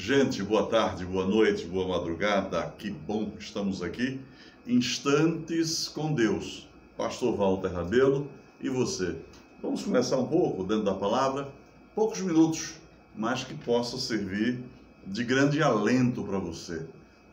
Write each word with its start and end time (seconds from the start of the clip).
Gente, 0.00 0.44
boa 0.44 0.64
tarde, 0.68 1.04
boa 1.04 1.26
noite, 1.26 1.64
boa 1.64 1.98
madrugada. 1.98 2.72
Que 2.78 2.88
bom 2.88 3.30
que 3.30 3.42
estamos 3.42 3.82
aqui. 3.82 4.20
Instantes 4.64 5.88
com 5.88 6.14
Deus. 6.14 6.68
Pastor 6.96 7.36
Walter 7.36 7.72
Rabelo 7.72 8.30
e 8.60 8.68
você. 8.68 9.16
Vamos 9.60 9.82
começar 9.82 10.16
um 10.16 10.28
pouco 10.28 10.62
dentro 10.62 10.84
da 10.84 10.94
palavra, 10.94 11.48
poucos 11.96 12.20
minutos, 12.20 12.74
mas 13.16 13.42
que 13.42 13.54
possa 13.54 13.98
servir 13.98 14.60
de 15.04 15.24
grande 15.24 15.60
alento 15.60 16.22
para 16.22 16.38
você, 16.38 16.86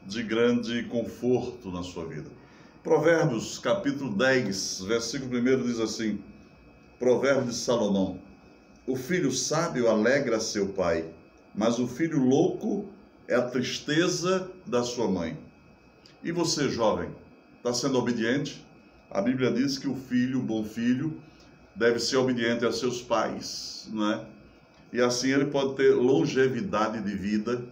de 0.04 0.24
grande 0.24 0.86
conforto 0.86 1.70
na 1.70 1.84
sua 1.84 2.06
vida. 2.06 2.32
Provérbios, 2.84 3.60
capítulo 3.60 4.12
10, 4.12 4.86
versículo 4.88 5.38
1 5.38 5.68
diz 5.68 5.80
assim: 5.80 6.20
Provérbio 6.98 7.46
de 7.46 7.56
Salomão: 7.56 8.20
O 8.88 8.96
filho 8.96 9.32
sábio 9.32 9.88
alegra 9.88 10.40
seu 10.40 10.70
pai 10.70 11.14
mas 11.56 11.80
o 11.80 11.88
filho 11.88 12.24
louco 12.24 12.90
é 13.28 13.36
a 13.36 13.42
tristeza 13.42 14.52
da 14.66 14.84
sua 14.84 15.10
mãe. 15.10 15.38
E 16.24 16.32
você, 16.32 16.70
jovem, 16.70 17.10
está 17.58 17.74
sendo 17.74 17.98
obediente? 17.98 18.66
A 19.10 19.22
Bíblia 19.22 19.52
diz 19.52 19.78
que 19.78 19.88
o 19.88 19.96
filho, 19.96 20.40
o 20.40 20.44
bom 20.44 20.64
filho, 20.64 21.22
deve 21.76 22.00
ser 22.00 22.18
obediente 22.18 22.66
a 22.66 22.72
seus 22.72 23.02
pais, 23.02 23.88
não 23.92 24.12
é? 24.12 24.26
E 24.92 25.02
assim 25.02 25.32
ele 25.32 25.46
pode 25.46 25.76
ter 25.76 25.94
longevidade 25.94 27.02
de 27.02 27.16
vida. 27.16 27.64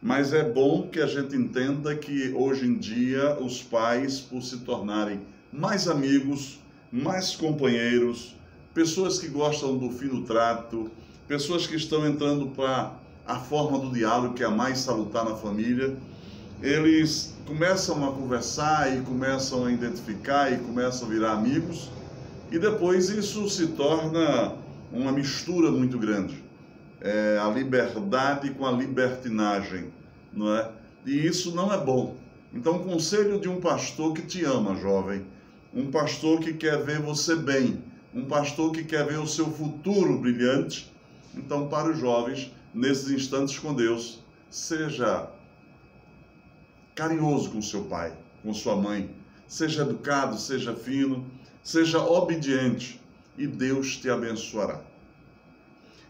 Mas 0.00 0.32
é 0.32 0.44
bom 0.44 0.88
que 0.88 1.00
a 1.00 1.06
gente 1.06 1.34
entenda 1.34 1.94
que 1.96 2.32
hoje 2.32 2.66
em 2.66 2.76
dia 2.76 3.38
os 3.40 3.62
pais, 3.62 4.20
por 4.20 4.42
se 4.42 4.58
tornarem 4.58 5.20
mais 5.52 5.88
amigos, 5.88 6.60
mais 6.92 7.34
companheiros, 7.34 8.36
pessoas 8.74 9.18
que 9.18 9.28
gostam 9.28 9.76
do 9.78 9.90
fino 9.90 10.24
trato, 10.24 10.90
pessoas 11.26 11.66
que 11.66 11.76
estão 11.76 12.06
entrando 12.06 12.46
para 12.48 12.92
a 13.26 13.36
forma 13.36 13.78
do 13.78 13.90
diálogo 13.90 14.34
que 14.34 14.42
é 14.42 14.46
a 14.46 14.50
mais 14.50 14.78
salutar 14.78 15.24
na 15.24 15.34
família, 15.34 15.96
eles 16.62 17.34
começam 17.46 18.08
a 18.08 18.12
conversar 18.12 18.96
e 18.96 19.00
começam 19.02 19.66
a 19.66 19.72
identificar 19.72 20.52
e 20.52 20.58
começam 20.58 21.08
a 21.08 21.10
virar 21.10 21.32
amigos, 21.32 21.90
e 22.50 22.58
depois 22.58 23.08
isso 23.08 23.48
se 23.48 23.68
torna 23.68 24.54
uma 24.92 25.12
mistura 25.12 25.70
muito 25.70 25.98
grande. 25.98 26.42
É 27.00 27.38
a 27.42 27.48
liberdade 27.48 28.50
com 28.50 28.64
a 28.64 28.72
libertinagem, 28.72 29.92
não 30.32 30.56
é? 30.56 30.70
E 31.04 31.26
isso 31.26 31.54
não 31.54 31.72
é 31.72 31.78
bom. 31.78 32.16
Então, 32.54 32.78
conselho 32.78 33.38
de 33.38 33.48
um 33.48 33.60
pastor 33.60 34.14
que 34.14 34.22
te 34.22 34.44
ama, 34.44 34.76
jovem, 34.76 35.26
um 35.74 35.90
pastor 35.90 36.40
que 36.40 36.54
quer 36.54 36.82
ver 36.82 37.00
você 37.00 37.36
bem, 37.36 37.82
um 38.14 38.24
pastor 38.24 38.72
que 38.72 38.82
quer 38.82 39.04
ver 39.06 39.18
o 39.18 39.26
seu 39.26 39.46
futuro 39.46 40.18
brilhante, 40.18 40.90
então, 41.36 41.68
para 41.68 41.90
os 41.90 41.98
jovens, 41.98 42.50
nesses 42.72 43.10
instantes 43.10 43.58
com 43.58 43.74
Deus, 43.74 44.20
seja 44.50 45.30
carinhoso 46.94 47.50
com 47.50 47.60
seu 47.60 47.84
pai, 47.84 48.16
com 48.42 48.54
sua 48.54 48.74
mãe, 48.74 49.14
seja 49.46 49.82
educado, 49.82 50.38
seja 50.38 50.74
fino, 50.74 51.26
seja 51.62 52.00
obediente 52.00 53.00
e 53.36 53.46
Deus 53.46 53.96
te 53.96 54.08
abençoará. 54.08 54.80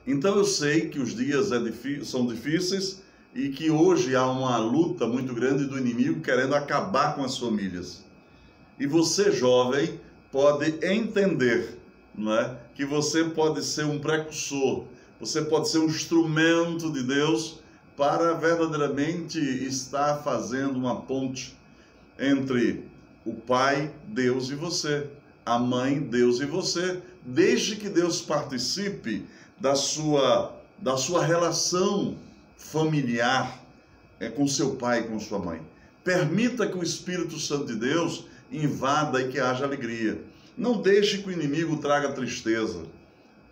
Então 0.07 0.37
eu 0.37 0.45
sei 0.45 0.89
que 0.89 1.01
os 1.01 1.17
dias 1.17 1.51
é 1.51 2.05
são 2.05 2.27
difíceis 2.27 3.03
e 3.35 3.49
que 3.49 3.71
hoje 3.71 4.15
há 4.15 4.25
uma 4.25 4.57
luta 4.59 5.07
muito 5.07 5.35
grande 5.35 5.65
do 5.67 5.77
inimigo 5.77 6.21
querendo 6.21 6.55
acabar 6.55 7.17
com 7.17 7.25
as 7.25 7.37
famílias. 7.37 8.05
E 8.79 8.87
você, 8.87 9.33
jovem, 9.33 10.01
pode 10.31 10.87
entender 10.87 11.81
não 12.15 12.35
é? 12.35 12.57
que 12.75 12.85
você 12.85 13.25
pode 13.25 13.65
ser 13.65 13.85
um 13.85 13.99
precursor 13.99 14.87
você 15.21 15.43
pode 15.43 15.69
ser 15.69 15.79
um 15.79 15.87
instrumento 15.87 16.93
de 16.93 17.03
Deus 17.03 17.61
para 17.97 18.35
verdadeiramente 18.35 19.39
estar 19.39 20.19
fazendo 20.19 20.77
uma 20.77 21.01
ponte 21.01 21.57
entre 22.19 22.85
o 23.25 23.35
Pai, 23.35 23.91
Deus 24.07 24.51
e 24.51 24.55
você, 24.55 25.09
a 25.45 25.59
Mãe, 25.59 26.01
Deus 26.01 26.41
e 26.41 26.47
você, 26.47 27.01
desde 27.25 27.77
que 27.77 27.89
Deus 27.89 28.21
participe 28.21 29.27
da 29.59 29.75
sua, 29.75 30.55
da 30.79 30.97
sua 30.97 31.25
relação 31.25 32.17
familiar 32.57 33.61
é, 34.21 34.29
com 34.29 34.47
seu 34.47 34.77
pai 34.77 35.01
e 35.01 35.05
com 35.05 35.19
sua 35.19 35.39
mãe. 35.39 35.61
Permita 36.05 36.67
que 36.67 36.79
o 36.79 36.83
Espírito 36.83 37.39
Santo 37.39 37.67
de 37.67 37.77
Deus 37.77 38.27
invada 38.51 39.21
e 39.21 39.29
que 39.29 39.41
haja 39.41 39.65
alegria. 39.65 40.21
Não 40.57 40.81
deixe 40.81 41.19
que 41.19 41.29
o 41.29 41.33
inimigo 41.33 41.77
traga 41.79 42.13
tristeza. 42.13 42.85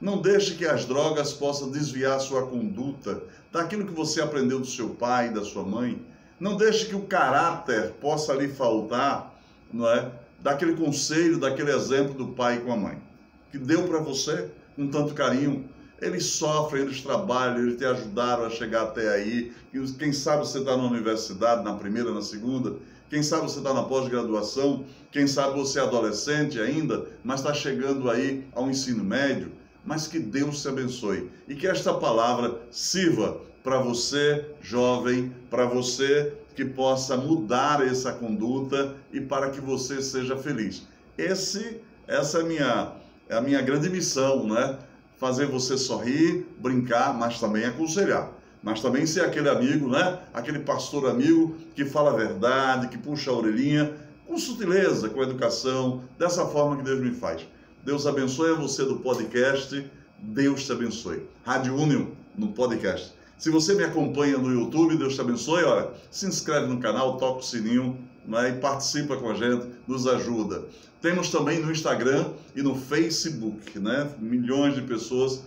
Não 0.05 0.21
deixe 0.21 0.53
que 0.57 0.67
as 0.67 0.85
drogas 0.85 1.33
possam 1.33 1.71
desviar 1.71 2.21
sua 2.21 2.47
conduta 2.47 3.23
daquilo 3.51 3.87
que 3.87 3.93
você 3.95 4.21
aprendeu 4.21 4.61
do 4.61 4.67
seu 4.67 4.91
pai, 4.91 5.31
da 5.31 5.43
sua 5.43 5.63
mãe. 5.63 5.99
Não 6.39 6.59
deixe 6.59 6.85
que 6.85 6.95
o 6.95 7.07
caráter 7.07 7.93
possa 8.03 8.35
lhe 8.35 8.49
faltar, 8.49 9.35
não 9.73 9.89
é? 9.89 10.13
Daquele 10.41 10.77
conselho, 10.77 11.39
daquele 11.39 11.73
exemplo 11.73 12.13
do 12.13 12.35
pai 12.35 12.59
com 12.59 12.71
a 12.71 12.77
mãe, 12.77 13.03
que 13.51 13.57
deu 13.57 13.89
para 13.89 13.99
você 13.99 14.51
com 14.77 14.89
tanto 14.89 15.15
carinho. 15.15 15.67
Eles 16.03 16.27
sofrem, 16.27 16.83
eles 16.83 17.01
trabalham, 17.01 17.61
eles 17.61 17.79
te 17.79 17.87
ajudaram 17.87 18.45
a 18.45 18.51
chegar 18.51 18.83
até 18.83 19.09
aí. 19.09 19.55
Quem 19.99 20.13
sabe 20.13 20.47
você 20.47 20.59
está 20.59 20.77
na 20.77 20.85
universidade, 20.85 21.65
na 21.65 21.73
primeira, 21.73 22.13
na 22.13 22.21
segunda. 22.21 22.75
Quem 23.09 23.23
sabe 23.23 23.45
você 23.45 23.57
está 23.57 23.73
na 23.73 23.85
pós-graduação. 23.85 24.85
Quem 25.11 25.27
sabe 25.27 25.59
você 25.59 25.79
é 25.79 25.83
adolescente 25.83 26.61
ainda, 26.61 27.07
mas 27.25 27.41
está 27.41 27.55
chegando 27.55 28.11
aí 28.11 28.47
ao 28.55 28.69
ensino 28.69 29.03
médio 29.03 29.64
mas 29.85 30.07
que 30.07 30.19
Deus 30.19 30.63
te 30.63 30.69
abençoe 30.69 31.31
e 31.49 31.55
que 31.55 31.67
esta 31.67 31.93
palavra 31.95 32.61
sirva 32.71 33.41
para 33.63 33.79
você, 33.79 34.45
jovem, 34.61 35.33
para 35.51 35.65
você 35.67 36.35
que 36.55 36.65
possa 36.65 37.17
mudar 37.17 37.85
essa 37.87 38.13
conduta 38.13 38.95
e 39.13 39.21
para 39.21 39.51
que 39.51 39.61
você 39.61 40.03
seja 40.03 40.37
feliz. 40.37 40.87
Esse, 41.17 41.81
essa 42.07 42.39
é 42.39 42.41
a 42.43 42.45
minha, 42.45 42.93
é 43.29 43.37
a 43.37 43.41
minha 43.41 43.63
grande 43.63 43.89
missão, 43.89 44.47
né? 44.47 44.79
Fazer 45.19 45.47
você 45.47 45.77
sorrir, 45.79 46.47
brincar, 46.59 47.15
mas 47.15 47.41
também 47.41 47.65
aconselhar. 47.65 48.31
Mas 48.63 48.81
também 48.81 49.07
ser 49.07 49.23
aquele 49.23 49.49
amigo, 49.49 49.89
né? 49.89 50.21
Aquele 50.33 50.61
pastor 50.61 51.09
amigo 51.09 51.57
que 51.75 51.85
fala 51.85 52.11
a 52.11 52.17
verdade, 52.17 52.89
que 52.89 52.99
puxa 52.99 53.31
a 53.31 53.35
orelhinha, 53.35 53.95
com 54.27 54.39
sutileza, 54.39 55.09
com 55.09 55.23
educação, 55.23 56.03
dessa 56.19 56.47
forma 56.47 56.77
que 56.77 56.83
Deus 56.83 57.01
me 57.01 57.13
faz. 57.13 57.47
Deus 57.85 58.07
abençoe 58.07 58.53
a 58.53 58.55
você 58.55 58.83
do 58.83 58.97
podcast. 58.97 59.85
Deus 60.19 60.65
te 60.65 60.73
abençoe. 60.73 61.23
Rádio 61.45 61.77
Union 61.77 62.07
no 62.35 62.49
podcast. 62.49 63.13
Se 63.37 63.51
você 63.51 63.75
me 63.75 63.85
acompanha 63.85 64.39
no 64.39 64.51
YouTube, 64.51 64.97
Deus 64.97 65.15
te 65.15 65.21
abençoe. 65.21 65.65
Olha, 65.65 65.91
se 66.11 66.25
inscreve 66.25 66.67
no 66.67 66.81
canal, 66.81 67.19
toca 67.19 67.41
o 67.41 67.43
sininho 67.43 67.99
né, 68.27 68.49
e 68.49 68.53
participa 68.55 69.19
com 69.19 69.29
a 69.29 69.35
gente, 69.35 69.67
nos 69.87 70.07
ajuda. 70.07 70.65
Temos 71.03 71.29
também 71.29 71.61
no 71.61 71.71
Instagram 71.71 72.31
e 72.57 72.63
no 72.63 72.75
Facebook, 72.75 73.79
né? 73.79 74.11
Milhões 74.19 74.75
de 74.75 74.81
pessoas 74.81 75.43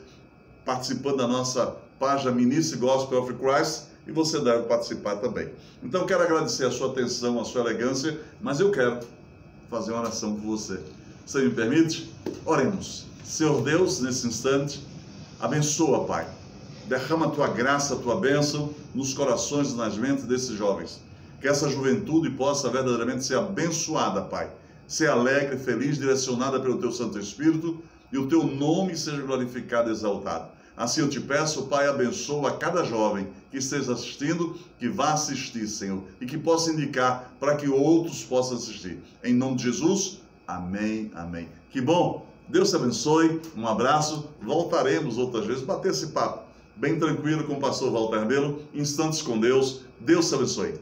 participando 0.63 1.17
da 1.17 1.27
nossa 1.27 1.75
página 1.97 2.31
Ministry 2.31 2.77
Gospel 2.77 3.23
of 3.23 3.33
Christ 3.33 3.85
e 4.05 4.11
você 4.11 4.39
deve 4.39 4.67
participar 4.67 5.15
também. 5.15 5.49
Então 5.81 6.05
quero 6.05 6.21
agradecer 6.21 6.67
a 6.67 6.71
sua 6.71 6.91
atenção, 6.91 7.39
a 7.41 7.45
sua 7.45 7.61
elegância, 7.61 8.21
mas 8.39 8.59
eu 8.59 8.69
quero 8.69 8.99
fazer 9.71 9.91
uma 9.91 10.01
oração 10.01 10.35
por 10.35 10.45
você. 10.45 10.79
Você 11.27 11.41
me 11.41 11.49
permite? 11.49 12.09
Oremos. 12.45 13.05
Senhor 13.21 13.61
Deus, 13.61 13.99
nesse 13.99 14.25
instante, 14.25 14.79
abençoa, 15.37 16.05
Pai. 16.05 16.25
Derrama 16.85 17.25
a 17.25 17.29
tua 17.29 17.49
graça, 17.49 17.95
a 17.95 17.97
tua 17.97 18.15
bênção 18.15 18.73
nos 18.95 19.13
corações 19.13 19.71
e 19.71 19.75
nas 19.75 19.97
mentes 19.97 20.23
desses 20.23 20.57
jovens. 20.57 21.01
Que 21.41 21.49
essa 21.49 21.69
juventude 21.69 22.29
possa 22.29 22.69
verdadeiramente 22.69 23.25
ser 23.25 23.37
abençoada, 23.37 24.21
Pai. 24.21 24.49
Ser 24.87 25.09
alegre, 25.09 25.57
feliz, 25.57 25.97
direcionada 25.97 26.61
pelo 26.61 26.77
teu 26.77 26.93
Santo 26.93 27.19
Espírito 27.19 27.83
e 28.09 28.17
o 28.17 28.29
teu 28.29 28.43
nome 28.43 28.95
seja 28.95 29.21
glorificado 29.21 29.89
e 29.89 29.91
exaltado. 29.91 30.47
Assim 30.77 31.01
eu 31.01 31.09
te 31.09 31.19
peço, 31.19 31.63
Pai, 31.63 31.89
abençoa 31.89 32.55
cada 32.55 32.85
jovem 32.85 33.27
que 33.51 33.57
esteja 33.57 33.91
assistindo, 33.91 34.57
que 34.79 34.87
vá 34.87 35.11
assistir, 35.11 35.67
Senhor, 35.67 36.03
e 36.21 36.25
que 36.25 36.37
possa 36.37 36.71
indicar 36.71 37.33
para 37.37 37.57
que 37.57 37.67
outros 37.67 38.23
possam 38.23 38.55
assistir. 38.55 38.99
Em 39.21 39.33
nome 39.33 39.57
de 39.57 39.63
Jesus, 39.63 40.21
Amém, 40.47 41.11
amém. 41.13 41.49
Que 41.69 41.81
bom. 41.81 42.25
Deus 42.47 42.69
te 42.69 42.77
abençoe. 42.77 43.41
Um 43.55 43.67
abraço. 43.67 44.29
Voltaremos 44.41 45.17
outras 45.17 45.45
vezes 45.45 45.63
bater 45.63 45.91
esse 45.91 46.07
papo 46.07 46.47
bem 46.77 46.99
tranquilo 46.99 47.43
com 47.43 47.53
o 47.53 47.59
pastor 47.59 47.91
Walter 47.91 48.25
Melo. 48.25 48.61
Instantes 48.73 49.21
com 49.21 49.39
Deus. 49.39 49.81
Deus 49.99 50.29
te 50.29 50.35
abençoe. 50.35 50.75